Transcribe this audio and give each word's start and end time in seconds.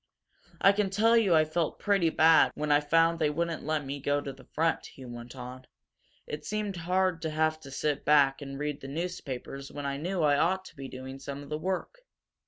"I 0.59 0.71
can 0.71 0.89
tell 0.89 1.15
you 1.15 1.35
I 1.35 1.45
felt 1.45 1.77
pretty 1.77 2.09
bad 2.09 2.53
when 2.55 2.71
I 2.71 2.79
found 2.79 3.19
they 3.19 3.29
wouldn't 3.29 3.63
let 3.63 3.85
me 3.85 3.99
go 3.99 4.19
to 4.19 4.33
the 4.33 4.45
front," 4.45 4.87
he 4.87 5.05
went 5.05 5.35
on. 5.35 5.65
"It 6.25 6.43
seemed 6.43 6.75
hard 6.75 7.21
to 7.21 7.29
have 7.29 7.59
to 7.59 7.69
sit 7.69 8.03
back 8.03 8.41
and 8.41 8.57
read 8.57 8.81
the 8.81 8.87
newspapers 8.87 9.71
when 9.71 9.85
I 9.85 9.97
knew 9.97 10.23
I 10.23 10.39
ought 10.39 10.65
to 10.65 10.75
be 10.75 10.87
doing 10.87 11.19
some 11.19 11.43
of 11.43 11.49
the 11.49 11.59
work. 11.59 11.99